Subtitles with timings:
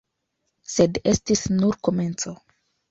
[0.77, 2.37] Sed estis nur komenco.